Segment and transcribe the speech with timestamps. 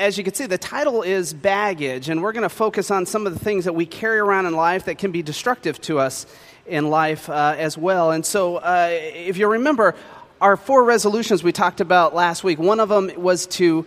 [0.00, 3.26] as you can see, the title is Baggage, and we're going to focus on some
[3.26, 6.24] of the things that we carry around in life that can be destructive to us
[6.64, 8.10] in life uh, as well.
[8.10, 9.94] And so, uh, if you remember,
[10.40, 13.84] our four resolutions we talked about last week, one of them was to,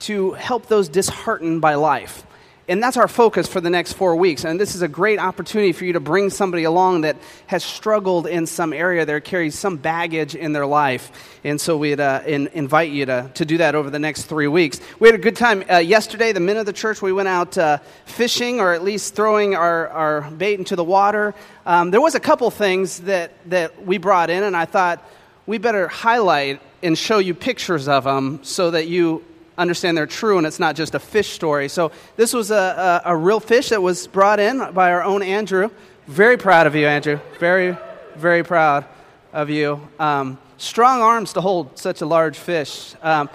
[0.00, 2.26] to help those disheartened by life.
[2.66, 4.44] And that's our focus for the next four weeks.
[4.44, 8.26] And this is a great opportunity for you to bring somebody along that has struggled
[8.26, 11.12] in some area there, carries some baggage in their life.
[11.44, 14.48] And so we'd uh, in, invite you to, to do that over the next three
[14.48, 14.80] weeks.
[14.98, 15.62] We had a good time.
[15.70, 19.14] Uh, yesterday, the men of the church, we went out uh, fishing or at least
[19.14, 21.34] throwing our, our bait into the water.
[21.66, 25.06] Um, there was a couple things that, that we brought in, and I thought
[25.44, 29.22] we better highlight and show you pictures of them so that you
[29.56, 31.68] understand they're true and it's not just a fish story.
[31.68, 35.22] So, this was a, a, a, real fish that was brought in by our own
[35.22, 35.70] Andrew.
[36.06, 37.20] Very proud of you, Andrew.
[37.38, 37.76] Very,
[38.16, 38.84] very proud
[39.32, 39.88] of you.
[39.98, 42.94] Um, strong arms to hold such a large fish.
[43.02, 43.30] Um,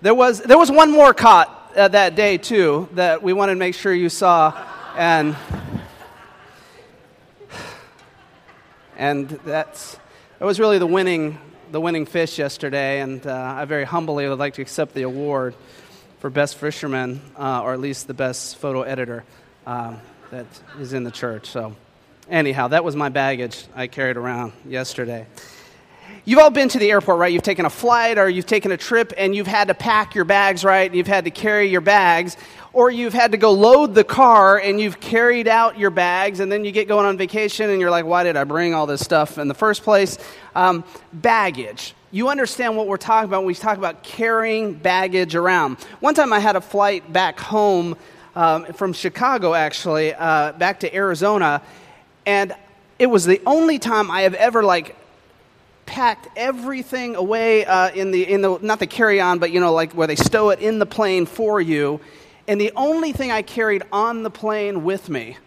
[0.00, 3.58] there, was, there was one more caught uh, that day, too, that we wanted to
[3.58, 4.52] make sure you saw.
[4.96, 5.36] And,
[8.96, 9.98] and that's,
[10.38, 11.38] that was really the winning
[11.74, 15.56] the winning fish yesterday, and uh, I very humbly would like to accept the award
[16.20, 19.24] for best fisherman, uh, or at least the best photo editor
[19.66, 20.46] um, that
[20.78, 21.48] is in the church.
[21.48, 21.74] So,
[22.30, 25.26] anyhow, that was my baggage I carried around yesterday.
[26.24, 27.32] You've all been to the airport, right?
[27.32, 30.24] You've taken a flight or you've taken a trip and you've had to pack your
[30.24, 30.94] bags, right?
[30.94, 32.36] You've had to carry your bags.
[32.74, 36.50] Or you've had to go load the car and you've carried out your bags and
[36.50, 39.00] then you get going on vacation and you're like, why did I bring all this
[39.00, 40.18] stuff in the first place?
[40.56, 41.94] Um, baggage.
[42.10, 45.78] You understand what we're talking about when we talk about carrying baggage around.
[46.00, 47.96] One time I had a flight back home
[48.34, 51.62] um, from Chicago, actually, uh, back to Arizona,
[52.26, 52.54] and
[52.98, 54.96] it was the only time I have ever like
[55.86, 59.72] packed everything away uh, in the in the not the carry on, but you know
[59.72, 62.00] like where they stow it in the plane for you.
[62.46, 65.38] And the only thing I carried on the plane with me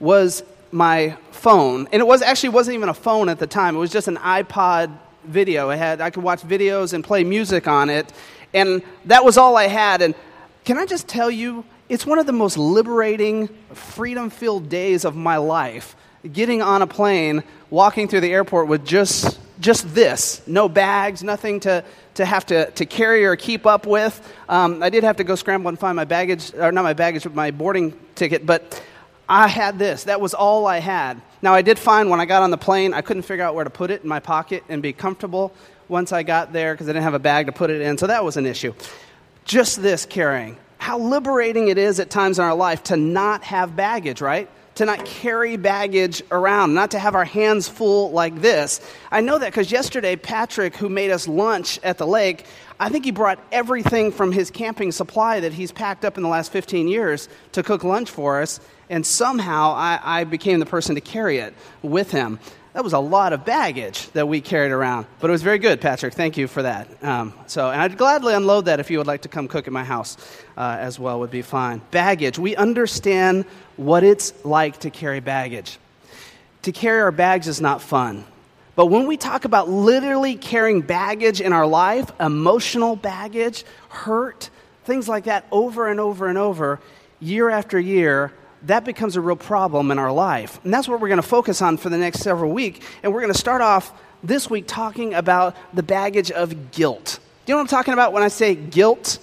[0.00, 1.88] was my phone.
[1.92, 3.76] And it was actually wasn't even a phone at the time.
[3.76, 5.70] It was just an iPod video.
[5.70, 8.12] I had I could watch videos and play music on it.
[8.54, 10.00] And that was all I had.
[10.00, 10.14] And
[10.64, 15.16] can I just tell you, it's one of the most liberating, freedom filled days of
[15.16, 15.96] my life.
[16.32, 21.60] Getting on a plane, walking through the airport with just just this no bags, nothing
[21.60, 24.20] to, to have to, to carry or keep up with.
[24.48, 27.24] Um, I did have to go scramble and find my baggage, or not my baggage,
[27.24, 28.82] but my boarding ticket, but
[29.28, 30.04] I had this.
[30.04, 31.20] That was all I had.
[31.42, 33.64] Now, I did find when I got on the plane, I couldn't figure out where
[33.64, 35.52] to put it in my pocket and be comfortable
[35.86, 38.06] once I got there because I didn't have a bag to put it in, so
[38.06, 38.74] that was an issue.
[39.44, 40.56] Just this carrying.
[40.78, 44.48] How liberating it is at times in our life to not have baggage, right?
[44.78, 48.80] To not carry baggage around, not to have our hands full like this.
[49.10, 52.46] I know that because yesterday, Patrick, who made us lunch at the lake,
[52.78, 56.28] I think he brought everything from his camping supply that he's packed up in the
[56.28, 60.94] last 15 years to cook lunch for us, and somehow I, I became the person
[60.94, 62.38] to carry it with him
[62.78, 65.08] that was a lot of baggage that we carried around.
[65.18, 66.14] But it was very good, Patrick.
[66.14, 66.86] Thank you for that.
[67.02, 69.72] Um, so, and I'd gladly unload that if you would like to come cook at
[69.72, 70.16] my house
[70.56, 71.80] uh, as well, would be fine.
[71.90, 72.38] Baggage.
[72.38, 73.46] We understand
[73.76, 75.76] what it's like to carry baggage.
[76.62, 78.24] To carry our bags is not fun.
[78.76, 84.50] But when we talk about literally carrying baggage in our life, emotional baggage, hurt,
[84.84, 86.78] things like that, over and over and over,
[87.18, 90.60] year after year, that becomes a real problem in our life.
[90.64, 92.84] And that's what we're going to focus on for the next several weeks.
[93.02, 93.92] And we're going to start off
[94.22, 97.20] this week talking about the baggage of guilt.
[97.46, 99.18] Do you know what I'm talking about when I say guilt?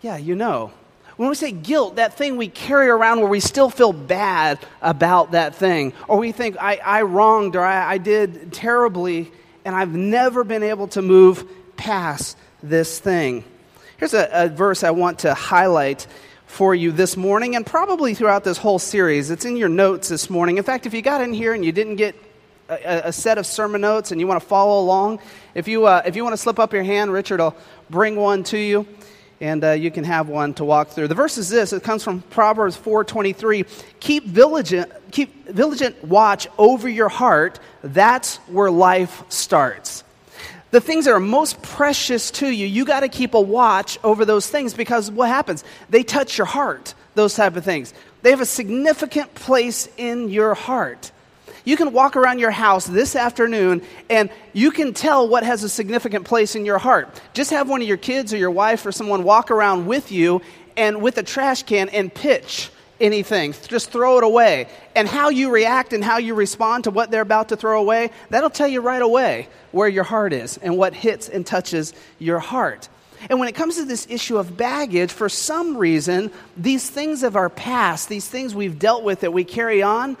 [0.00, 0.72] Yeah, you know.
[1.16, 5.32] When we say guilt, that thing we carry around where we still feel bad about
[5.32, 9.32] that thing, or we think, I, I wronged or I, I did terribly,
[9.64, 11.44] and I've never been able to move
[11.76, 13.42] past this thing.
[13.96, 16.06] Here's a, a verse I want to highlight
[16.48, 19.30] for you this morning and probably throughout this whole series.
[19.30, 20.56] It's in your notes this morning.
[20.56, 22.16] In fact, if you got in here and you didn't get
[22.68, 25.20] a, a set of sermon notes and you want to follow along,
[25.54, 27.54] if you, uh, if you want to slip up your hand, Richard will
[27.90, 28.88] bring one to you
[29.40, 31.06] and uh, you can have one to walk through.
[31.06, 31.72] The verse is this.
[31.72, 33.66] It comes from Proverbs 4:23.
[34.00, 37.60] Keep vigilant, keep vigilant watch over your heart.
[37.82, 40.02] That's where life starts
[40.70, 44.24] the things that are most precious to you, you got to keep a watch over
[44.24, 45.64] those things because what happens?
[45.88, 47.94] They touch your heart, those type of things.
[48.22, 51.12] They have a significant place in your heart.
[51.64, 55.68] You can walk around your house this afternoon and you can tell what has a
[55.68, 57.20] significant place in your heart.
[57.34, 60.40] Just have one of your kids or your wife or someone walk around with you
[60.76, 63.54] and with a trash can and pitch anything.
[63.68, 64.68] Just throw it away.
[64.94, 68.10] And how you react and how you respond to what they're about to throw away,
[68.30, 72.38] that'll tell you right away where your heart is and what hits and touches your
[72.38, 72.88] heart.
[73.28, 77.36] And when it comes to this issue of baggage, for some reason, these things of
[77.36, 80.16] our past, these things we've dealt with that we carry on,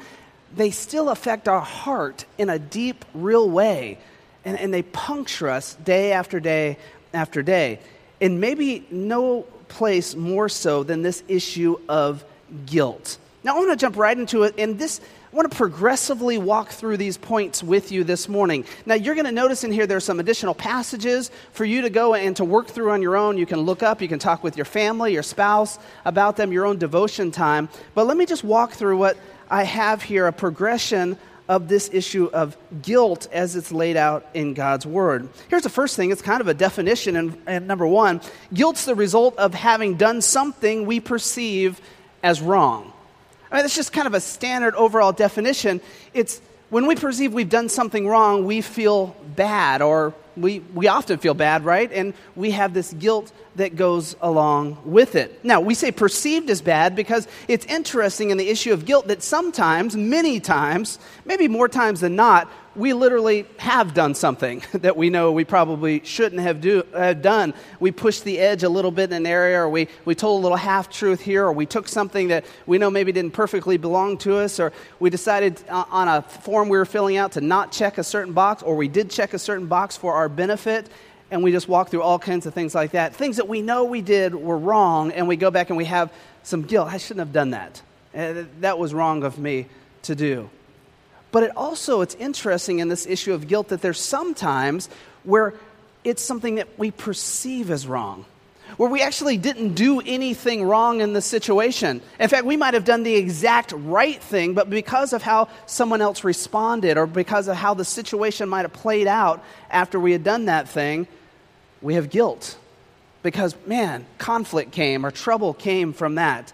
[0.54, 3.98] they still affect our heart in a deep, real way.
[4.44, 6.78] And, and they puncture us day after day
[7.12, 7.80] after day.
[8.20, 12.24] And maybe no place more so than this issue of
[12.66, 13.18] guilt.
[13.44, 14.54] Now, I want to jump right into it.
[14.58, 15.00] And this,
[15.32, 18.64] I want to progressively walk through these points with you this morning.
[18.84, 22.14] Now, you're going to notice in here there's some additional passages for you to go
[22.14, 23.38] and to work through on your own.
[23.38, 26.66] You can look up, you can talk with your family, your spouse about them, your
[26.66, 27.68] own devotion time.
[27.94, 29.16] But let me just walk through what
[29.50, 31.16] I have here a progression
[31.48, 35.28] of this issue of guilt as it's laid out in God's Word.
[35.48, 37.16] Here's the first thing it's kind of a definition.
[37.16, 38.20] And, and number one,
[38.52, 41.80] guilt's the result of having done something we perceive
[42.22, 42.92] as wrong.
[43.50, 45.80] I mean, that's just kind of a standard overall definition.
[46.12, 51.18] It's when we perceive we've done something wrong, we feel bad, or we, we often
[51.18, 51.90] feel bad, right?
[51.92, 55.44] And we have this guilt that goes along with it.
[55.44, 59.22] Now, we say perceived as bad because it's interesting in the issue of guilt that
[59.22, 65.10] sometimes, many times, maybe more times than not, we literally have done something that we
[65.10, 67.52] know we probably shouldn't have, do, have done.
[67.80, 70.42] We pushed the edge a little bit in an area, or we, we told a
[70.42, 74.18] little half truth here, or we took something that we know maybe didn't perfectly belong
[74.18, 77.98] to us, or we decided on a form we were filling out to not check
[77.98, 80.88] a certain box, or we did check a certain box for our benefit,
[81.30, 83.14] and we just walk through all kinds of things like that.
[83.14, 86.12] Things that we know we did were wrong, and we go back and we have
[86.42, 86.88] some guilt.
[86.88, 87.82] I shouldn't have done that.
[88.14, 89.66] Uh, that was wrong of me
[90.02, 90.48] to do.
[91.30, 94.88] But it also, it's interesting in this issue of guilt that there's sometimes
[95.24, 95.54] where
[96.04, 98.24] it's something that we perceive as wrong,
[98.78, 102.00] where we actually didn't do anything wrong in the situation.
[102.18, 106.00] In fact, we might have done the exact right thing, but because of how someone
[106.00, 110.24] else responded or because of how the situation might have played out after we had
[110.24, 111.06] done that thing,
[111.82, 112.56] we have guilt.
[113.22, 116.52] Because, man, conflict came or trouble came from that.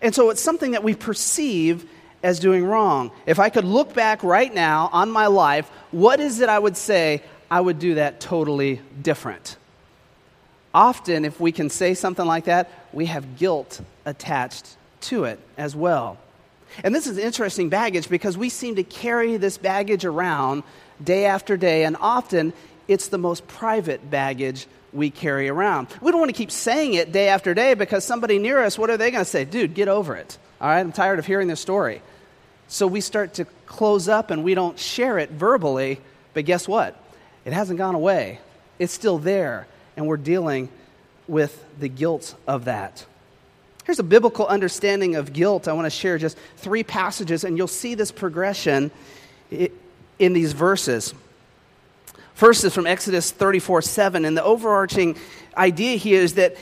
[0.00, 1.88] And so it's something that we perceive
[2.22, 3.10] as doing wrong.
[3.26, 6.76] If I could look back right now on my life, what is it I would
[6.76, 9.56] say I would do that totally different?
[10.74, 15.76] Often, if we can say something like that, we have guilt attached to it as
[15.76, 16.18] well.
[16.82, 20.62] And this is interesting baggage because we seem to carry this baggage around
[21.02, 22.52] day after day, and often
[22.88, 25.88] it's the most private baggage we carry around.
[26.00, 28.90] We don't want to keep saying it day after day because somebody near us, what
[28.90, 29.44] are they going to say?
[29.44, 30.36] Dude, get over it.
[30.60, 32.02] All right, I'm tired of hearing this story.
[32.68, 36.00] So we start to close up and we don't share it verbally,
[36.34, 36.96] but guess what?
[37.44, 38.38] It hasn't gone away.
[38.78, 40.68] It's still there, and we're dealing
[41.28, 43.04] with the guilt of that.
[43.84, 45.66] Here's a biblical understanding of guilt.
[45.66, 48.90] I want to share just three passages, and you'll see this progression
[49.50, 51.14] in these verses.
[52.34, 55.16] First is from Exodus 34 7, and the overarching
[55.56, 56.56] idea here is that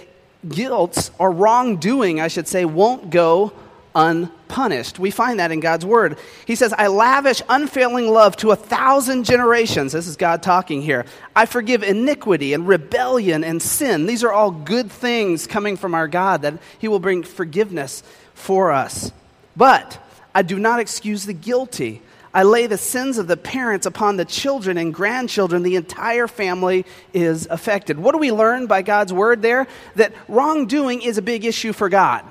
[0.48, 3.52] guilt or wrongdoing, I should say, won't go
[3.94, 4.98] unpunished.
[4.98, 6.18] We find that in God's word.
[6.46, 9.92] He says, I lavish unfailing love to a thousand generations.
[9.92, 11.06] This is God talking here.
[11.34, 14.06] I forgive iniquity and rebellion and sin.
[14.06, 18.02] These are all good things coming from our God that He will bring forgiveness
[18.34, 19.12] for us.
[19.56, 19.98] But
[20.34, 22.02] I do not excuse the guilty.
[22.32, 25.62] I lay the sins of the parents upon the children and grandchildren.
[25.62, 27.98] The entire family is affected.
[27.98, 29.66] What do we learn by God's word there?
[29.96, 32.24] That wrongdoing is a big issue for God.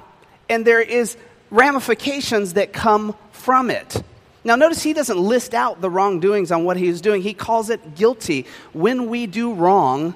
[0.47, 1.17] And there is
[1.49, 4.01] ramifications that come from it.
[4.43, 7.21] Now, notice he doesn't list out the wrongdoings on what he doing.
[7.21, 8.45] He calls it guilty.
[8.71, 10.15] When we do wrong,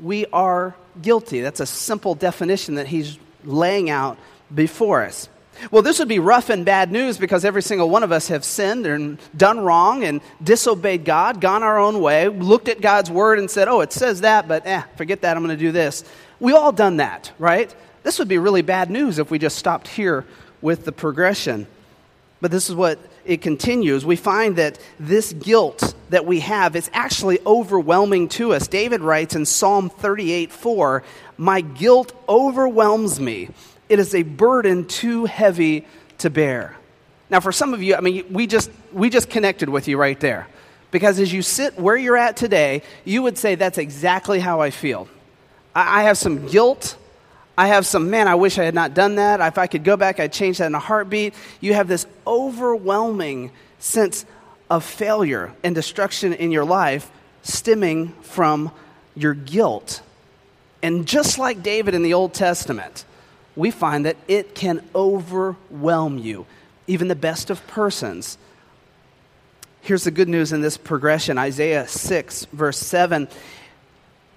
[0.00, 1.40] we are guilty.
[1.40, 4.16] That's a simple definition that he's laying out
[4.54, 5.28] before us.
[5.70, 8.44] Well, this would be rough and bad news because every single one of us have
[8.44, 13.38] sinned and done wrong and disobeyed God, gone our own way, looked at God's word
[13.38, 16.04] and said, oh, it says that, but eh, forget that, I'm going to do this.
[16.40, 17.74] We all done that, right?
[18.02, 20.24] This would be really bad news if we just stopped here
[20.60, 21.66] with the progression.
[22.40, 24.04] But this is what it continues.
[24.04, 28.68] We find that this guilt that we have is actually overwhelming to us.
[28.68, 31.02] David writes in Psalm 38 4,
[31.36, 33.48] My guilt overwhelms me.
[33.88, 35.86] It is a burden too heavy
[36.18, 36.76] to bear.
[37.30, 40.18] Now, for some of you, I mean, we just, we just connected with you right
[40.18, 40.46] there.
[40.90, 44.70] Because as you sit where you're at today, you would say, That's exactly how I
[44.70, 45.08] feel.
[45.74, 46.96] I have some guilt
[47.58, 49.40] I have some, man, I wish I had not done that.
[49.40, 51.32] If I could go back, I'd change that in a heartbeat.
[51.60, 54.26] You have this overwhelming sense
[54.68, 57.10] of failure and destruction in your life
[57.42, 58.70] stemming from
[59.14, 60.02] your guilt.
[60.82, 63.06] And just like David in the Old Testament,
[63.56, 66.46] we find that it can overwhelm you,
[66.86, 68.38] even the best of persons.
[69.80, 73.28] Here's the good news in this progression Isaiah 6, verse 7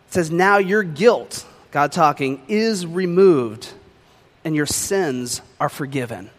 [0.09, 3.69] says, Now your guilt, God talking, is removed
[4.43, 6.29] and your sins are forgiven.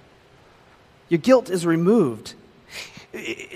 [1.08, 2.34] Your guilt is removed.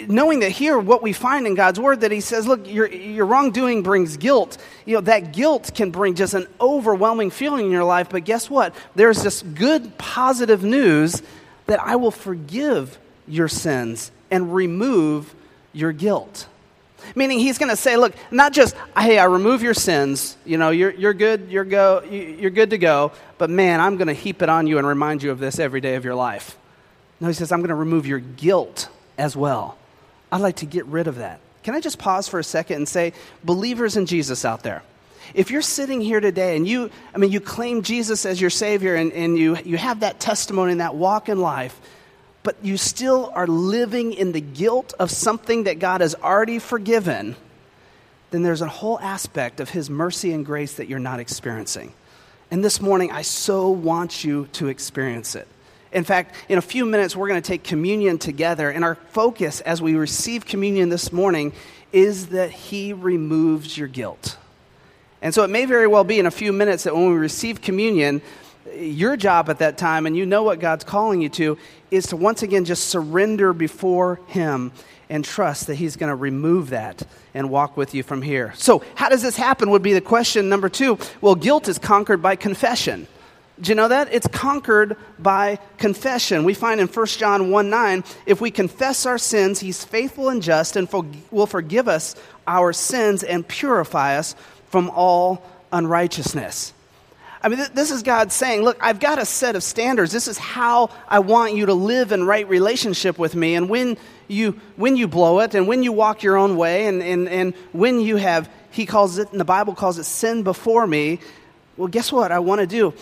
[0.08, 3.24] Knowing that here, what we find in God's word, that He says, look, your, your
[3.24, 4.58] wrongdoing brings guilt.
[4.84, 8.50] You know, that guilt can bring just an overwhelming feeling in your life, but guess
[8.50, 8.74] what?
[8.96, 11.22] There's this good, positive news
[11.66, 15.32] that I will forgive your sins and remove
[15.72, 16.48] your guilt.
[17.14, 20.70] Meaning he's going to say, look, not just, hey, I remove your sins, you know,
[20.70, 24.42] you're, you're good, you're, go, you're good to go, but man, I'm going to heap
[24.42, 26.56] it on you and remind you of this every day of your life.
[27.20, 29.76] No, he says, I'm going to remove your guilt as well.
[30.32, 31.40] I'd like to get rid of that.
[31.62, 34.82] Can I just pause for a second and say, believers in Jesus out there,
[35.32, 38.94] if you're sitting here today and you, I mean, you claim Jesus as your Savior
[38.94, 41.80] and, and you, you have that testimony and that walk in life,
[42.42, 47.36] but you still are living in the guilt of something that God has already forgiven,
[48.30, 51.94] then there's a whole aspect of His mercy and grace that you're not experiencing.
[52.50, 55.48] And this morning, I so want you to experience it.
[55.94, 58.68] In fact, in a few minutes, we're going to take communion together.
[58.68, 61.52] And our focus as we receive communion this morning
[61.92, 64.36] is that He removes your guilt.
[65.22, 67.62] And so it may very well be in a few minutes that when we receive
[67.62, 68.20] communion,
[68.76, 71.56] your job at that time, and you know what God's calling you to,
[71.92, 74.72] is to once again just surrender before Him
[75.08, 78.52] and trust that He's going to remove that and walk with you from here.
[78.56, 79.70] So, how does this happen?
[79.70, 80.98] Would be the question number two.
[81.20, 83.06] Well, guilt is conquered by confession.
[83.60, 84.12] Do you know that?
[84.12, 86.44] It's conquered by confession.
[86.44, 90.42] We find in 1 John 1 9, if we confess our sins, He's faithful and
[90.42, 90.88] just and
[91.30, 94.34] will forgive us our sins and purify us
[94.70, 95.42] from all
[95.72, 96.72] unrighteousness.
[97.44, 100.10] I mean, this is God saying, Look, I've got a set of standards.
[100.10, 103.54] This is how I want you to live in right relationship with me.
[103.54, 107.02] And when you, when you blow it, and when you walk your own way, and,
[107.02, 110.86] and, and when you have, He calls it, and the Bible calls it sin before
[110.86, 111.20] me,
[111.76, 112.94] well, guess what I want to do?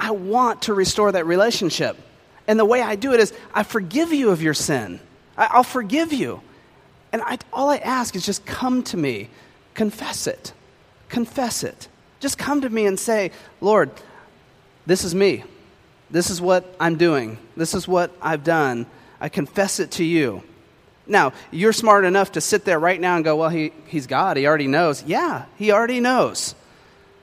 [0.00, 1.96] I want to restore that relationship.
[2.48, 4.98] And the way I do it is I forgive you of your sin.
[5.36, 6.40] I, will forgive you.
[7.12, 9.28] And I, all I ask is just come to me,
[9.74, 10.54] confess it,
[11.08, 11.88] confess it.
[12.18, 13.30] Just come to me and say,
[13.60, 13.90] Lord,
[14.86, 15.44] this is me.
[16.10, 17.38] This is what I'm doing.
[17.56, 18.86] This is what I've done.
[19.20, 20.42] I confess it to you.
[21.06, 24.36] Now, you're smart enough to sit there right now and go, well, he, he's God.
[24.36, 25.02] He already knows.
[25.04, 26.54] Yeah, he already knows.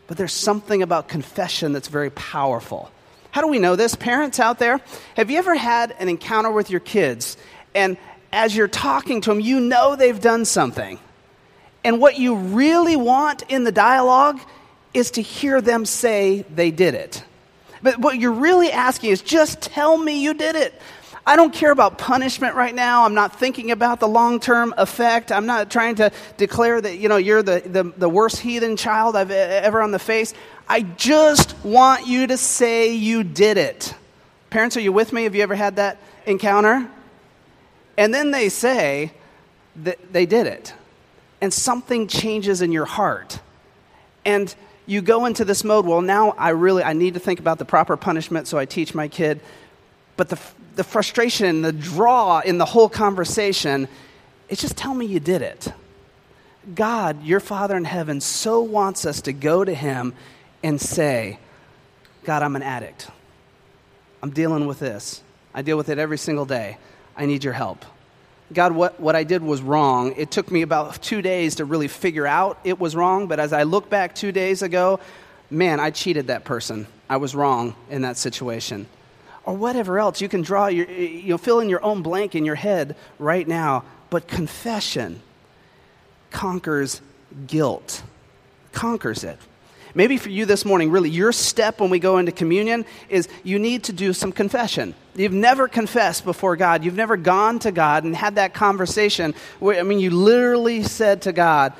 [0.07, 2.91] But there's something about confession that's very powerful.
[3.31, 3.93] How do we know this?
[3.93, 4.79] Parents out there,
[5.15, 7.37] have you ever had an encounter with your kids
[7.75, 7.97] and
[8.31, 10.99] as you're talking to them, you know they've done something?
[11.83, 14.39] And what you really want in the dialogue
[14.93, 17.23] is to hear them say they did it.
[17.83, 20.73] But what you're really asking is just tell me you did it.
[21.27, 23.03] I don't care about punishment right now.
[23.03, 25.29] I'm not thinking about the long term effect.
[25.29, 29.17] I'm not trying to declare that, you know, you're the, the, the worst heathen child
[29.17, 30.33] I've ever on the face.
[30.69, 33.93] I just want you to say you did it.
[34.49, 35.23] Parents, are you with me?
[35.23, 36.89] Have you ever had that encounter?
[37.97, 39.11] And then they say
[39.83, 40.73] that they did it.
[41.41, 43.41] And something changes in your heart.
[44.23, 44.55] And
[44.85, 47.65] you go into this mode well now i really i need to think about the
[47.65, 49.41] proper punishment so i teach my kid
[50.17, 50.39] but the,
[50.75, 53.87] the frustration the draw in the whole conversation
[54.49, 55.69] is just tell me you did it
[56.75, 60.13] god your father in heaven so wants us to go to him
[60.63, 61.39] and say
[62.25, 63.09] god i'm an addict
[64.21, 65.21] i'm dealing with this
[65.53, 66.77] i deal with it every single day
[67.15, 67.85] i need your help
[68.53, 70.13] God, what, what I did was wrong.
[70.15, 73.51] It took me about two days to really figure out it was wrong, but as
[73.51, 75.01] I look back two days ago,
[75.49, 76.87] man, I cheated that person.
[77.09, 78.87] I was wrong in that situation.
[79.47, 80.19] Or whatever else.
[80.19, 83.47] You can draw your, you know, fill in your own blank in your head right
[83.47, 83.85] now.
[84.09, 85.21] But confession
[86.31, 87.01] conquers
[87.47, 88.03] guilt,
[88.73, 89.39] conquers it.
[89.95, 93.57] Maybe for you this morning, really, your step when we go into communion is you
[93.57, 94.93] need to do some confession.
[95.15, 96.83] You've never confessed before God.
[96.83, 101.21] You've never gone to God and had that conversation where, I mean, you literally said
[101.21, 101.71] to God,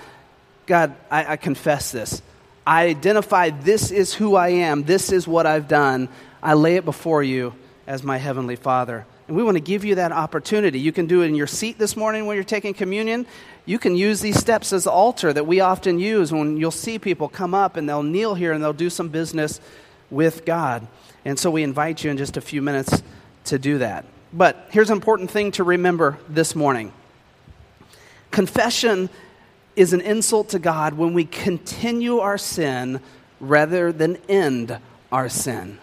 [0.68, 2.22] God, I, I confess this.
[2.66, 4.84] I identify this is who I am.
[4.84, 6.10] This is what I've done.
[6.42, 7.54] I lay it before you
[7.86, 9.06] as my Heavenly Father.
[9.28, 10.80] And we want to give you that opportunity.
[10.80, 13.26] You can do it in your seat this morning when you're taking communion.
[13.66, 17.28] You can use these steps as altar that we often use when you'll see people
[17.28, 19.60] come up and they'll kneel here and they'll do some business
[20.10, 20.88] with God.
[21.26, 23.04] And so we invite you in just a few minutes
[23.46, 24.06] to do that.
[24.32, 26.94] But here's an important thing to remember this morning
[28.32, 29.10] confession
[29.76, 33.00] is an insult to God when we continue our sin
[33.40, 34.78] rather than end
[35.12, 35.80] our sin.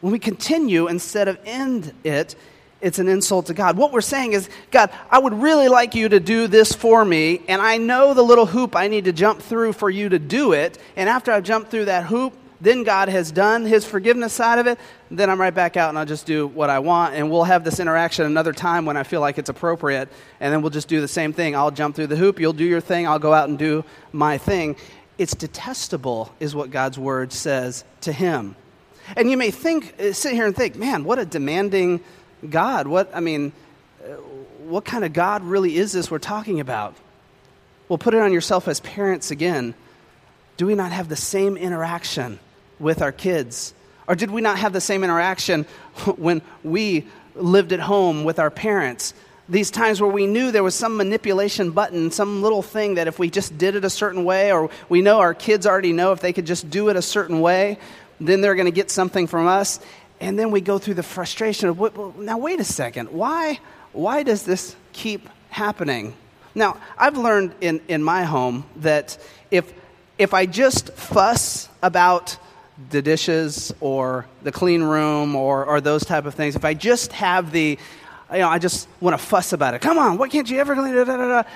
[0.00, 2.36] When we continue instead of end it,
[2.80, 3.76] it's an insult to God.
[3.76, 7.42] What we're saying is, God, I would really like you to do this for me,
[7.48, 10.52] and I know the little hoop I need to jump through for you to do
[10.52, 10.78] it.
[10.94, 14.66] And after I've jumped through that hoop, then God has done his forgiveness side of
[14.66, 14.78] it,
[15.10, 17.14] then I'm right back out and I'll just do what I want.
[17.14, 20.08] And we'll have this interaction another time when I feel like it's appropriate.
[20.40, 21.54] And then we'll just do the same thing.
[21.54, 24.38] I'll jump through the hoop, you'll do your thing, I'll go out and do my
[24.38, 24.76] thing.
[25.18, 28.56] It's detestable, is what God's word says to him.
[29.16, 32.00] And you may think, uh, sit here and think, man, what a demanding
[32.48, 32.86] God.
[32.86, 33.52] What, I mean,
[34.02, 34.14] uh,
[34.66, 36.94] what kind of God really is this we're talking about?
[37.88, 39.74] Well, put it on yourself as parents again.
[40.56, 42.38] Do we not have the same interaction
[42.78, 43.72] with our kids?
[44.06, 45.64] Or did we not have the same interaction
[46.16, 49.14] when we lived at home with our parents?
[49.48, 53.18] These times where we knew there was some manipulation button, some little thing that if
[53.18, 56.20] we just did it a certain way, or we know our kids already know if
[56.20, 57.78] they could just do it a certain way,
[58.20, 59.80] then they're going to get something from us.
[60.20, 63.60] And then we go through the frustration of, well, now wait a second, why,
[63.92, 66.14] why does this keep happening?
[66.54, 69.16] Now, I've learned in, in my home that
[69.50, 69.72] if,
[70.18, 72.36] if I just fuss about
[72.90, 77.12] the dishes or the clean room or, or those type of things, if I just
[77.12, 77.78] have the,
[78.32, 79.80] you know, I just want to fuss about it.
[79.80, 81.46] Come on, why can't you ever clean it?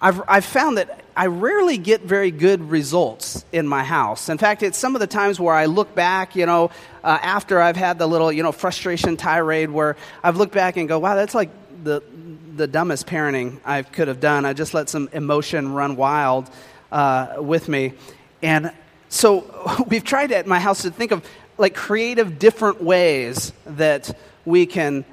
[0.00, 4.28] I've, I've found that I rarely get very good results in my house.
[4.28, 6.70] In fact, it's some of the times where I look back, you know,
[7.04, 10.88] uh, after I've had the little, you know, frustration tirade where I've looked back and
[10.88, 11.50] go, wow, that's like
[11.84, 12.02] the,
[12.56, 14.46] the dumbest parenting I could have done.
[14.46, 16.48] I just let some emotion run wild
[16.90, 17.92] uh, with me.
[18.42, 18.72] And
[19.08, 21.26] so we've tried at my house to think of
[21.58, 24.16] like creative different ways that
[24.46, 25.04] we can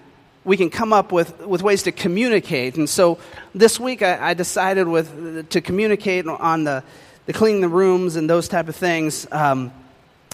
[0.50, 2.76] we can come up with, with ways to communicate.
[2.76, 3.20] And so
[3.54, 6.84] this week I, I decided with to communicate on the,
[7.28, 9.72] the cleaning the rooms and those type of things um,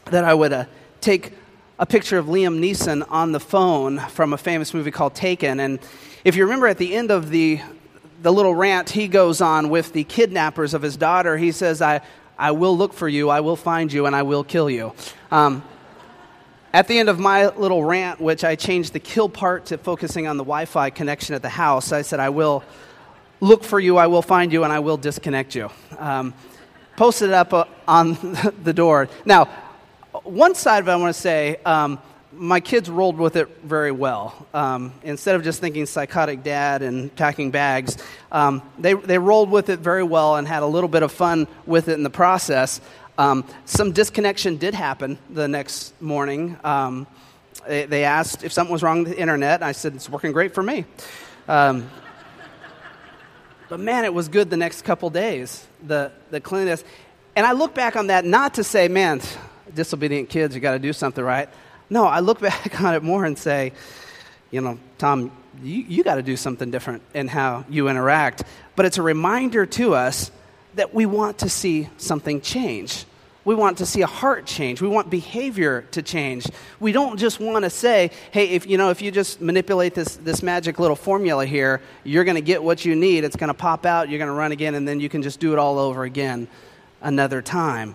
[0.06, 0.66] that I would uh,
[1.02, 1.34] take
[1.78, 5.60] a picture of Liam Neeson on the phone from a famous movie called Taken.
[5.60, 5.80] And
[6.24, 7.60] if you remember at the end of the
[8.22, 12.00] the little rant he goes on with the kidnappers of his daughter, he says, I,
[12.40, 14.94] I will look for you, I will find you, and I will kill you.
[15.30, 15.62] Um,
[16.76, 20.28] at the end of my little rant, which I changed the kill part to focusing
[20.28, 22.66] on the Wi Fi connection at the house, I said, I will
[23.40, 25.70] look for you, I will find you, and I will disconnect you.
[25.98, 26.34] Um,
[26.98, 28.18] posted it up uh, on
[28.64, 29.08] the door.
[29.24, 29.46] Now,
[30.24, 31.98] one side of it I want to say, um,
[32.34, 34.46] my kids rolled with it very well.
[34.54, 37.98] Um, instead of just thinking psychotic dad and packing bags,
[38.34, 41.48] um, they, they rolled with it very well and had a little bit of fun
[41.66, 42.82] with it in the process.
[43.18, 46.58] Um, some disconnection did happen the next morning.
[46.64, 47.08] Um,
[47.66, 49.64] they, they, asked if something was wrong with the internet.
[49.64, 50.86] I said, It's working great for me.
[51.48, 51.90] Um,
[53.70, 56.84] but man, it was good the next couple days, the, the cleanliness.
[57.36, 59.22] And I look back on that not to say, man,
[59.74, 61.50] disobedient kids, you got to do something right.
[61.90, 63.72] No, I look back on it more and say,
[64.52, 65.32] you know, Tom,
[65.64, 68.44] you, you got to do something different in how you interact.
[68.76, 70.32] But it's a reminder to us
[70.76, 73.06] that we want to see something change.
[73.44, 74.82] We want to see a heart change.
[74.82, 76.48] We want behavior to change.
[76.80, 80.16] We don't just want to say, hey, if you know, if you just manipulate this,
[80.16, 83.24] this magic little formula here, you're going to get what you need.
[83.24, 85.40] It's going to pop out, you're going to run again, and then you can just
[85.40, 86.48] do it all over again
[87.02, 87.94] another time.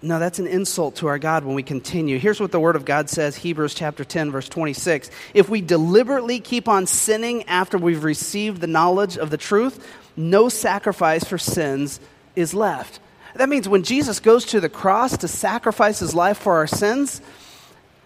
[0.00, 2.18] No, that's an insult to our God when we continue.
[2.18, 5.10] Here's what the Word of God says Hebrews chapter 10, verse 26.
[5.34, 9.84] If we deliberately keep on sinning after we've received the knowledge of the truth,
[10.16, 11.98] no sacrifice for sins
[12.36, 13.00] is left.
[13.34, 17.20] That means when Jesus goes to the cross to sacrifice his life for our sins,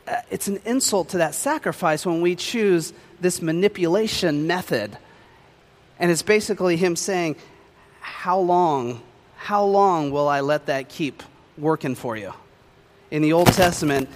[0.08, 4.96] uh, it's an insult to that sacrifice when we choose this manipulation method.
[5.98, 7.36] And it's basically him saying,
[8.00, 9.02] How long,
[9.36, 11.22] how long will I let that keep
[11.58, 12.32] working for you.
[13.10, 14.08] In the Old Testament,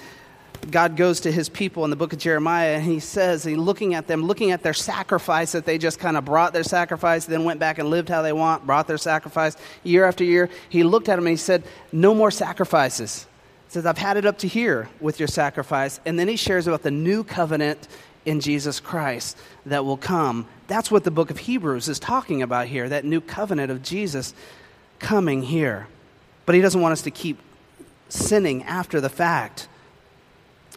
[0.70, 3.94] God goes to his people in the book of Jeremiah and he says, he looking
[3.94, 7.44] at them, looking at their sacrifice that they just kind of brought their sacrifice, then
[7.44, 10.48] went back and lived how they want, brought their sacrifice year after year.
[10.68, 13.26] He looked at them and he said, No more sacrifices.
[13.66, 16.00] He says, I've had it up to here with your sacrifice.
[16.06, 17.88] And then he shares about the new covenant
[18.24, 20.46] in Jesus Christ that will come.
[20.66, 24.34] That's what the book of Hebrews is talking about here, that new covenant of Jesus
[24.98, 25.86] coming here
[26.46, 27.38] but he doesn't want us to keep
[28.08, 29.68] sinning after the fact.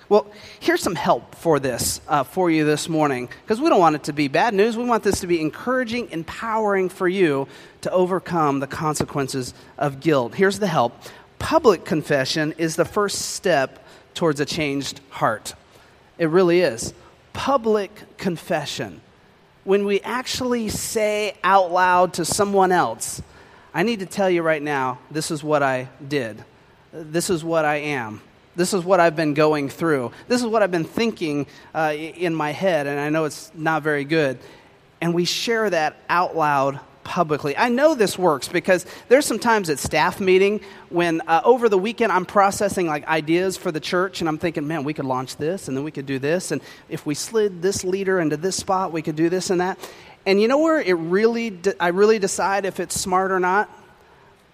[0.09, 0.25] Well,
[0.59, 4.03] here's some help for this uh, for you this morning because we don't want it
[4.05, 4.75] to be bad news.
[4.75, 7.47] We want this to be encouraging, empowering for you
[7.81, 10.33] to overcome the consequences of guilt.
[10.33, 10.93] Here's the help
[11.37, 15.53] public confession is the first step towards a changed heart.
[16.17, 16.93] It really is.
[17.33, 19.01] Public confession.
[19.63, 23.21] When we actually say out loud to someone else,
[23.73, 26.43] I need to tell you right now this is what I did.
[26.91, 28.21] This is what I am.
[28.55, 30.11] This is what I've been going through.
[30.27, 33.83] This is what I've been thinking uh, in my head, and I know it's not
[33.83, 34.39] very good.
[35.01, 36.79] And we share that out loud
[37.09, 37.57] publicly.
[37.57, 41.77] I know this works because there's some times at staff meeting when uh, over the
[41.77, 45.37] weekend I'm processing like ideas for the church and I'm thinking, man, we could launch
[45.37, 46.51] this and then we could do this.
[46.51, 49.79] And if we slid this leader into this spot, we could do this and that.
[50.29, 53.67] And you know where it really, de- I really decide if it's smart or not?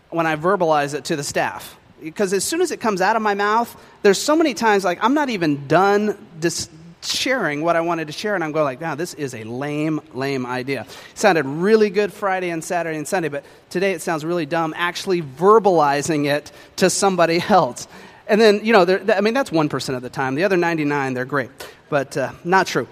[0.10, 1.78] When I verbalize it to the staff.
[2.02, 5.04] Because as soon as it comes out of my mouth, there's so many times like
[5.04, 6.70] I'm not even done dis-
[7.02, 10.00] sharing what I wanted to share, and I'm going like, "Now this is a lame,
[10.14, 14.24] lame idea." It sounded really good Friday and Saturday and Sunday, but today it sounds
[14.24, 14.74] really dumb.
[14.78, 17.90] Actually, verbalizing it to somebody else,
[18.28, 20.36] and then you know, I mean, that's one percent of the time.
[20.36, 21.50] The other ninety-nine, they're great,
[21.90, 22.88] but uh, not true.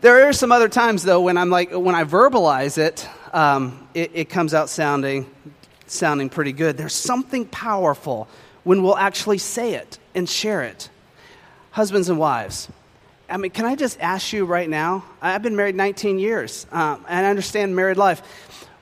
[0.00, 4.12] There are some other times though when I'm like, when I verbalize it, um, it,
[4.14, 5.30] it comes out sounding,
[5.86, 6.78] sounding pretty good.
[6.78, 8.26] There's something powerful
[8.64, 10.88] when we'll actually say it and share it.
[11.72, 12.68] Husbands and wives,
[13.28, 15.04] I mean, can I just ask you right now?
[15.20, 18.22] I've been married 19 years, um, and I understand married life.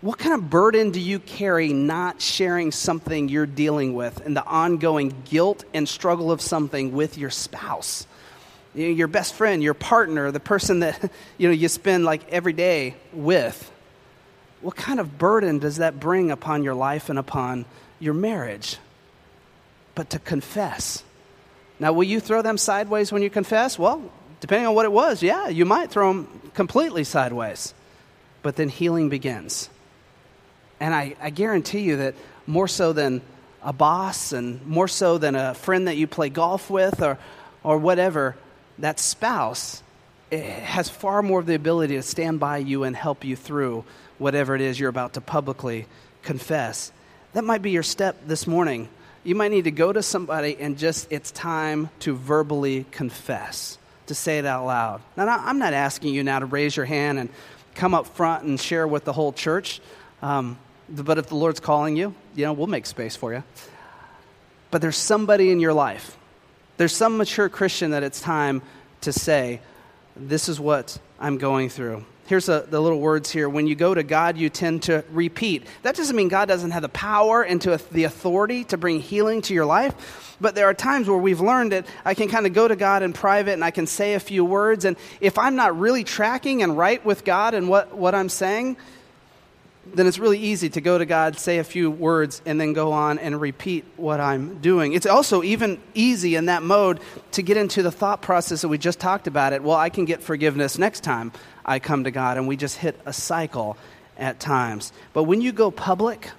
[0.00, 4.44] What kind of burden do you carry not sharing something you're dealing with and the
[4.44, 8.06] ongoing guilt and struggle of something with your spouse?
[8.78, 12.28] You know, your best friend, your partner, the person that you know you spend like
[12.30, 13.72] every day with.
[14.60, 17.64] What kind of burden does that bring upon your life and upon
[17.98, 18.76] your marriage?
[19.96, 21.02] But to confess.
[21.80, 23.80] Now, will you throw them sideways when you confess?
[23.80, 27.74] Well, depending on what it was, yeah, you might throw them completely sideways.
[28.42, 29.70] But then healing begins.
[30.78, 32.14] And I, I guarantee you that
[32.46, 33.22] more so than
[33.60, 37.18] a boss and more so than a friend that you play golf with or,
[37.64, 38.36] or whatever,
[38.78, 39.82] that spouse
[40.30, 43.84] has far more of the ability to stand by you and help you through
[44.18, 45.86] whatever it is you're about to publicly
[46.22, 46.92] confess.
[47.32, 48.88] That might be your step this morning.
[49.24, 54.14] You might need to go to somebody and just, it's time to verbally confess to
[54.14, 55.00] say it out loud.
[55.16, 57.28] Now, I'm not asking you now to raise your hand and
[57.74, 59.80] come up front and share with the whole church.
[60.20, 63.44] Um, but if the Lord's calling you, you know, we'll make space for you.
[64.70, 66.17] But there's somebody in your life,
[66.78, 68.62] there's some mature Christian that it's time
[69.02, 69.60] to say,
[70.16, 72.04] This is what I'm going through.
[72.26, 73.48] Here's a, the little words here.
[73.48, 75.66] When you go to God, you tend to repeat.
[75.82, 79.40] That doesn't mean God doesn't have the power and to the authority to bring healing
[79.42, 80.36] to your life.
[80.38, 83.02] But there are times where we've learned that I can kind of go to God
[83.02, 84.84] in private and I can say a few words.
[84.84, 88.76] And if I'm not really tracking and right with God and what, what I'm saying,
[89.94, 92.92] then it's really easy to go to God, say a few words, and then go
[92.92, 94.92] on and repeat what I'm doing.
[94.92, 97.00] It's also even easy in that mode
[97.32, 99.62] to get into the thought process that we just talked about it.
[99.62, 101.32] Well, I can get forgiveness next time
[101.64, 103.76] I come to God, and we just hit a cycle
[104.16, 104.92] at times.
[105.12, 106.30] But when you go public,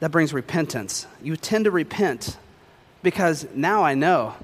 [0.00, 1.06] that brings repentance.
[1.22, 2.36] You tend to repent
[3.02, 4.34] because now I know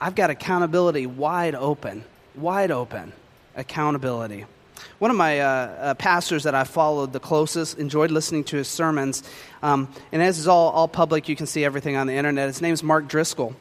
[0.00, 2.04] I've got accountability wide open,
[2.34, 3.12] wide open
[3.56, 4.46] accountability.
[4.98, 8.68] One of my uh, uh, pastors that I followed the closest, enjoyed listening to his
[8.68, 9.22] sermons,
[9.62, 12.48] um, and as is all, all public, you can see everything on the internet.
[12.48, 13.54] His name is Mark Driscoll,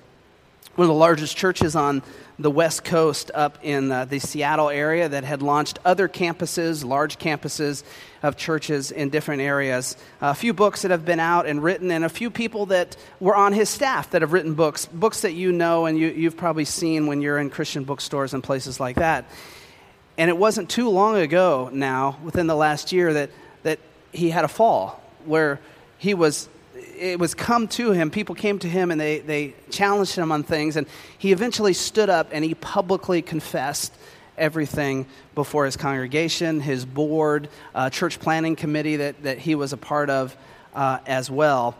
[0.75, 2.01] one of the largest churches on
[2.39, 7.19] the West Coast up in uh, the Seattle area that had launched other campuses, large
[7.19, 7.83] campuses
[8.23, 9.95] of churches in different areas.
[10.19, 13.35] A few books that have been out and written, and a few people that were
[13.35, 16.65] on his staff that have written books, books that you know and you, you've probably
[16.65, 19.25] seen when you're in Christian bookstores and places like that.
[20.17, 23.29] And it wasn't too long ago now, within the last year, that,
[23.63, 23.79] that
[24.11, 25.59] he had a fall where
[25.97, 30.15] he was it was come to him people came to him and they, they challenged
[30.15, 30.75] him on things.
[30.75, 33.93] And he eventually stood up and he publicly confessed
[34.37, 39.77] everything before his congregation his board uh, church planning committee that, that he was a
[39.77, 40.35] part of
[40.73, 41.75] uh, as well.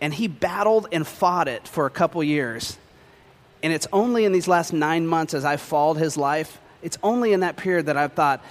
[0.00, 2.76] And he battled and fought it for a couple years.
[3.62, 7.32] And it's only in these last nine months as i followed his life it's only
[7.32, 8.44] in that period that I've thought,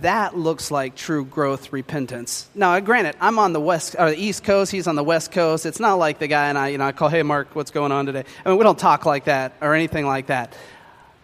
[0.00, 2.48] that looks like true growth repentance.
[2.54, 4.72] Now, granted, I'm on the west or the east coast.
[4.72, 5.66] He's on the west coast.
[5.66, 7.92] It's not like the guy and I, you know, I call, "Hey, Mark, what's going
[7.92, 10.56] on today?" I mean, we don't talk like that or anything like that.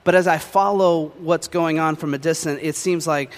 [0.05, 3.33] But as I follow what's going on from a distance, it seems like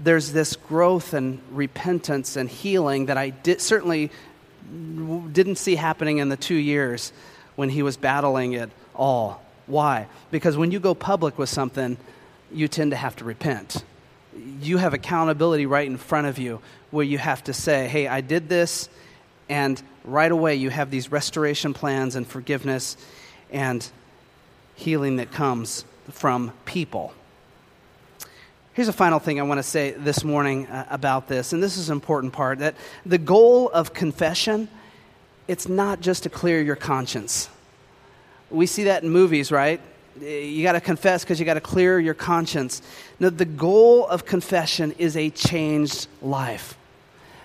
[0.00, 4.10] there's this growth and repentance and healing that I certainly
[5.32, 7.12] didn't see happening in the two years
[7.54, 9.40] when he was battling it all.
[9.66, 10.08] Why?
[10.30, 11.96] Because when you go public with something
[12.54, 13.84] you tend to have to repent.
[14.60, 18.20] You have accountability right in front of you where you have to say, hey, I
[18.20, 18.88] did this,
[19.48, 22.96] and right away you have these restoration plans and forgiveness
[23.50, 23.88] and
[24.74, 27.12] healing that comes from people.
[28.74, 31.76] Here's a final thing I want to say this morning uh, about this, and this
[31.76, 32.74] is an important part that
[33.06, 34.68] the goal of confession,
[35.46, 37.48] it's not just to clear your conscience.
[38.50, 39.80] We see that in movies, right?
[40.20, 42.82] You got to confess because you got to clear your conscience.
[43.18, 46.76] Now, the goal of confession is a changed life.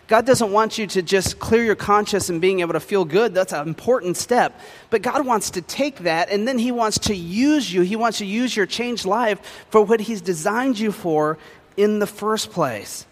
[0.07, 3.33] God doesn't want you to just clear your conscience and being able to feel good.
[3.35, 4.59] That's an important step.
[4.89, 7.81] But God wants to take that and then He wants to use you.
[7.81, 11.37] He wants to use your changed life for what He's designed you for
[11.77, 13.05] in the first place.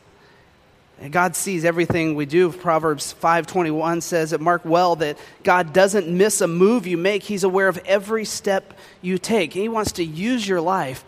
[0.99, 2.51] And God sees everything we do.
[2.51, 7.23] Proverbs 5:21 says it mark well that God doesn't miss a move you make.
[7.23, 9.53] He's aware of every step you take.
[9.53, 11.05] He wants to use your life.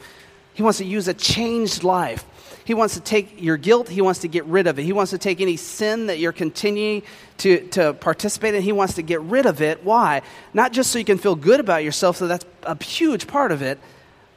[0.53, 2.25] He wants to use a changed life
[2.69, 4.83] he wants to take your guilt, He wants to get rid of it.
[4.83, 7.01] He wants to take any sin that you're continuing
[7.39, 9.83] to, to participate in, He wants to get rid of it.
[9.83, 10.21] Why?
[10.53, 13.63] Not just so you can feel good about yourself, so that's a huge part of
[13.63, 13.79] it,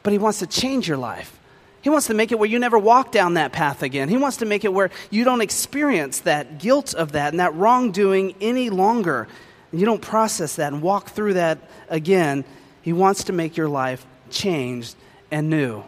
[0.02, 1.38] but He wants to change your life.
[1.82, 4.08] He wants to make it where you never walk down that path again.
[4.08, 7.54] He wants to make it where you don't experience that guilt of that and that
[7.54, 9.26] wrongdoing any longer.
[9.72, 12.44] And you don't process that and walk through that again.
[12.82, 14.94] He wants to make your life changed
[15.32, 15.82] and new.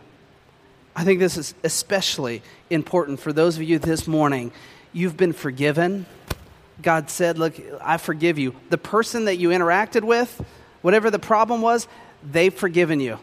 [0.96, 4.50] I think this is especially important for those of you this morning.
[4.92, 6.06] You've been forgiven.
[6.82, 8.54] God said, Look, I forgive you.
[8.70, 10.44] The person that you interacted with,
[10.82, 11.86] whatever the problem was,
[12.28, 13.18] they've forgiven you.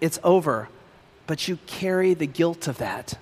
[0.00, 0.68] It's over.
[1.26, 3.18] But you carry the guilt of that.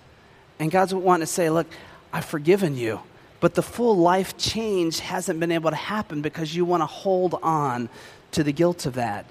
[0.59, 1.67] And God's wanting to say, Look,
[2.13, 3.01] I've forgiven you.
[3.41, 7.39] But the full life change hasn't been able to happen because you want to hold
[7.43, 7.89] on
[8.33, 9.27] to the guilt of that.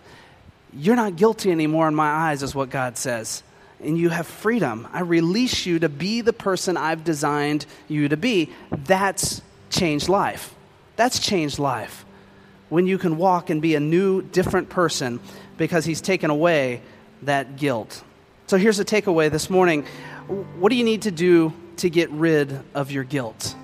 [0.73, 3.43] You're not guilty anymore in my eyes, is what God says
[3.83, 4.87] and you have freedom.
[4.91, 8.49] I release you to be the person I've designed you to be.
[8.71, 10.53] That's changed life.
[10.95, 12.05] That's changed life.
[12.69, 15.19] When you can walk and be a new, different person
[15.57, 16.81] because He's taken away
[17.23, 18.03] that guilt.
[18.51, 19.85] So here's a takeaway this morning.
[20.27, 23.55] What do you need to do to get rid of your guilt?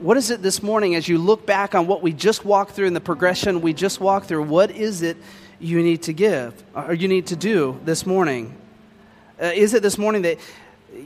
[0.00, 2.88] What is it this morning as you look back on what we just walked through
[2.88, 4.42] in the progression we just walked through?
[4.42, 5.16] What is it
[5.60, 8.54] you need to give or you need to do this morning?
[9.40, 10.40] Uh, is it this morning that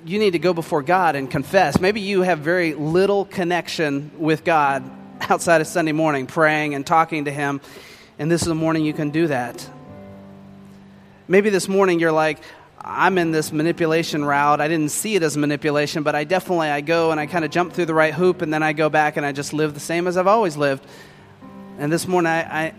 [0.04, 1.78] you need to go before God and confess?
[1.78, 4.82] Maybe you have very little connection with God
[5.30, 7.60] outside of Sunday morning, praying and talking to Him,
[8.18, 9.70] and this is a morning you can do that.
[11.28, 12.40] Maybe this morning you're like,
[12.82, 14.60] I'm in this manipulation route.
[14.60, 17.50] I didn't see it as manipulation, but I definitely I go and I kind of
[17.50, 19.80] jump through the right hoop, and then I go back and I just live the
[19.80, 20.84] same as I've always lived.
[21.78, 22.72] And this morning I, I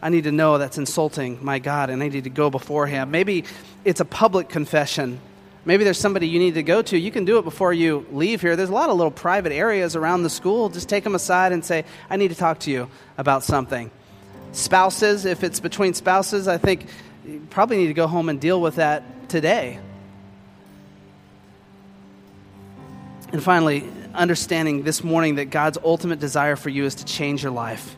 [0.00, 3.10] I need to know that's insulting my God and I need to go before Him.
[3.10, 3.44] Maybe
[3.84, 5.20] it's a public confession.
[5.64, 6.96] Maybe there's somebody you need to go to.
[6.96, 8.54] You can do it before you leave here.
[8.54, 10.68] There's a lot of little private areas around the school.
[10.68, 13.90] Just take them aside and say, I need to talk to you about something.
[14.52, 16.86] Spouses, if it's between spouses, I think
[17.28, 19.78] you probably need to go home and deal with that today.
[23.30, 27.52] And finally, understanding this morning that God's ultimate desire for you is to change your
[27.52, 27.96] life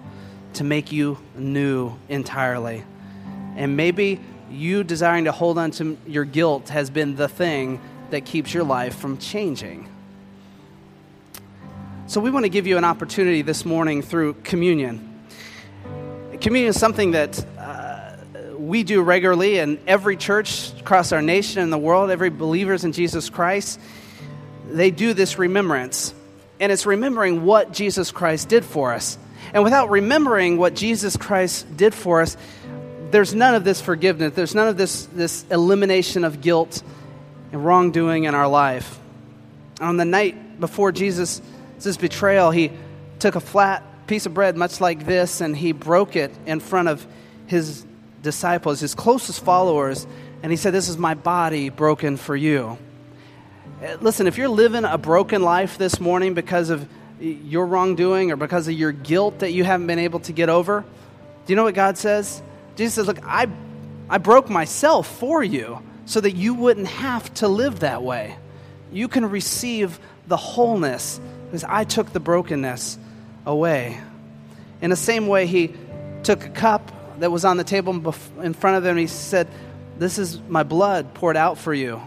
[0.55, 2.83] to make you new entirely.
[3.57, 4.19] And maybe
[4.51, 8.65] you desiring to hold on to your guilt has been the thing that keeps your
[8.65, 9.89] life from changing.
[12.09, 15.07] So, we want to give you an opportunity this morning through communion.
[16.41, 17.45] Communion is something that
[18.71, 22.93] we do regularly in every church across our nation and the world, every believers in
[22.93, 23.81] Jesus Christ.
[24.69, 26.15] They do this remembrance.
[26.61, 29.19] And it's remembering what Jesus Christ did for us.
[29.53, 32.37] And without remembering what Jesus Christ did for us,
[33.11, 34.35] there's none of this forgiveness.
[34.35, 36.81] There's none of this, this elimination of guilt
[37.51, 39.01] and wrongdoing in our life.
[39.81, 41.43] On the night before Jesus'
[41.99, 42.71] betrayal, he
[43.19, 46.87] took a flat piece of bread, much like this, and he broke it in front
[46.87, 47.05] of
[47.49, 47.85] his
[48.23, 50.07] disciples, his closest followers,
[50.43, 52.79] and he said, This is my body broken for you.
[53.83, 56.87] Uh, listen, if you're living a broken life this morning because of
[57.21, 60.85] your wrongdoing or because of your guilt that you haven't been able to get over,
[61.47, 62.43] do you know what God says?
[62.77, 63.49] Jesus says, Look, I,
[64.09, 68.37] I broke myself for you so that you wouldn't have to live that way.
[68.93, 72.99] You can receive the wholeness because I took the brokenness
[73.47, 74.01] away.
[74.81, 75.75] In the same way, he
[76.23, 77.93] took a cup that was on the table
[78.43, 79.47] in front of him he said,
[79.99, 82.03] This is my blood poured out for you.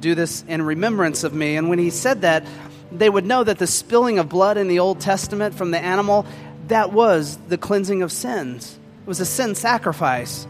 [0.00, 1.56] Do this in remembrance of me.
[1.56, 2.44] And when he said that,
[2.90, 6.26] they would know that the spilling of blood in the Old Testament from the animal,
[6.68, 8.78] that was the cleansing of sins.
[9.02, 10.46] It was a sin sacrifice.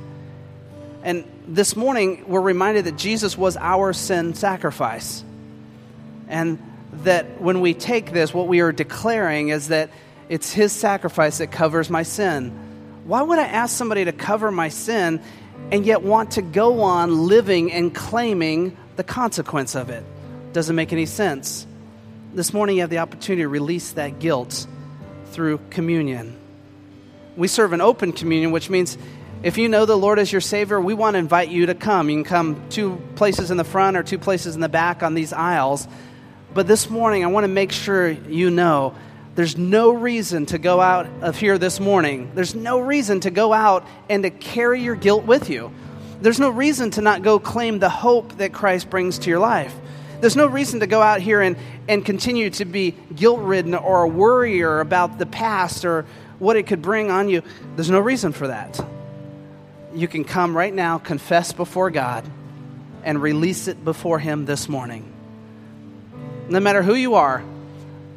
[1.03, 5.25] And this morning, we're reminded that Jesus was our sin sacrifice.
[6.29, 6.59] And
[7.05, 9.91] that when we take this, what we are declaring is that
[10.29, 12.72] it's His sacrifice that covers my sin.
[13.05, 15.21] Why would I ask somebody to cover my sin
[15.71, 20.05] and yet want to go on living and claiming the consequence of it?
[20.53, 21.67] Doesn't make any sense
[22.35, 24.67] this morning you have the opportunity to release that guilt
[25.33, 26.35] through communion.
[27.37, 28.97] We serve an open communion, which means
[29.43, 32.09] If you know the Lord as your Savior, we want to invite you to come.
[32.09, 35.15] You can come two places in the front or two places in the back on
[35.15, 35.89] these aisles.
[36.55, 38.95] But this morning, I want to make sure you know
[39.35, 42.31] there's no reason to go out of here this morning.
[42.35, 45.73] There's no reason to go out and to carry your guilt with you.
[46.21, 49.75] There's no reason to not go claim the hope that Christ brings to your life.
[50.21, 51.57] There's no reason to go out here and,
[51.89, 56.07] and continue to be guilt ridden or a worrier about the past or
[56.39, 57.43] what it could bring on you.
[57.75, 58.81] There's no reason for that
[59.95, 62.25] you can come right now, confess before God,
[63.05, 65.11] and release it before Him this morning.
[66.49, 67.43] No matter who you are,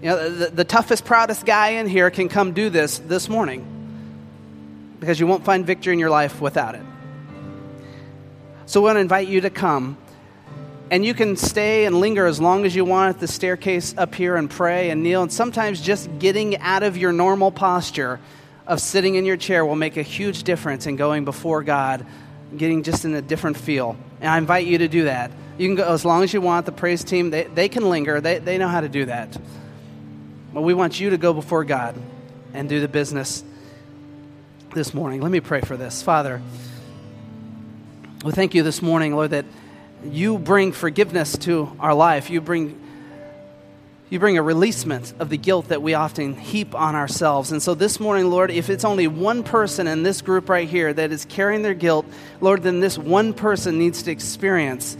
[0.05, 3.65] you know, the, the toughest, proudest guy in here can come do this this morning
[4.99, 6.83] because you won't find victory in your life without it.
[8.67, 9.97] So, I want to invite you to come.
[10.91, 14.13] And you can stay and linger as long as you want at the staircase up
[14.13, 15.23] here and pray and kneel.
[15.23, 18.19] And sometimes just getting out of your normal posture
[18.67, 22.05] of sitting in your chair will make a huge difference in going before God,
[22.55, 23.97] getting just in a different feel.
[24.21, 25.31] And I invite you to do that.
[25.57, 26.67] You can go as long as you want.
[26.67, 29.35] The praise team, they, they can linger, they, they know how to do that.
[30.55, 31.97] But we want you to go before God
[32.53, 33.43] and do the business
[34.73, 35.19] this morning.
[35.19, 36.01] Let me pray for this.
[36.01, 36.41] Father,
[38.23, 39.43] we thank you this morning, Lord, that
[40.05, 42.29] you bring forgiveness to our life.
[42.29, 42.81] You bring
[44.09, 47.51] you bring a releasement of the guilt that we often heap on ourselves.
[47.51, 50.93] And so this morning, Lord, if it's only one person in this group right here
[50.93, 52.05] that is carrying their guilt,
[52.39, 54.95] Lord, then this one person needs to experience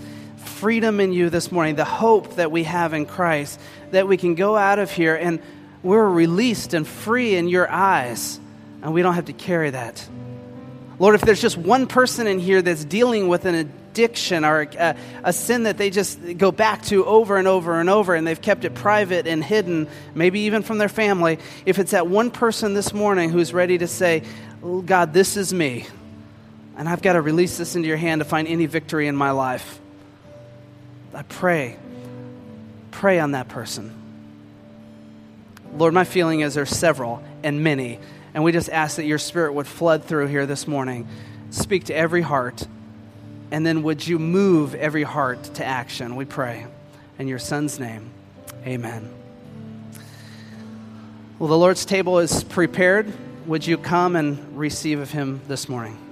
[0.48, 3.60] freedom in you this morning, the hope that we have in Christ,
[3.92, 5.40] that we can go out of here and
[5.84, 8.40] we're released and free in your eyes,
[8.82, 10.08] and we don't have to carry that.
[10.98, 14.96] Lord, if there's just one person in here that's dealing with an addiction or a,
[15.24, 18.42] a, sin that they just go back to over and over and over and they've
[18.42, 22.74] kept it private and hidden, maybe even from their family, if it's that one person
[22.74, 24.24] this morning who's ready to say,
[24.86, 25.86] God, this is me,
[26.78, 29.32] and I've got to release this into your hand to find any victory in my
[29.32, 29.80] life,
[31.16, 31.78] I pray,
[32.92, 33.92] pray on that person.
[35.76, 38.00] Lord, my feeling is there's several and many,
[38.34, 41.08] and we just ask that your spirit would flood through here this morning,
[41.50, 42.68] speak to every heart
[43.52, 46.16] and then would you move every heart to action?
[46.16, 46.66] We pray.
[47.20, 48.10] In your son's name,
[48.66, 49.10] amen.
[51.40, 53.12] Well, the Lord's table is prepared.
[53.46, 56.05] Would you come and receive of him this morning?